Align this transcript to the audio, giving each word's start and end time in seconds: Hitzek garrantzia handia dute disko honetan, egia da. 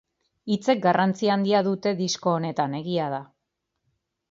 Hitzek 0.53 0.79
garrantzia 0.85 1.35
handia 1.35 1.61
dute 1.69 1.95
disko 2.01 2.35
honetan, 2.39 2.77
egia 2.81 3.13
da. 3.17 3.23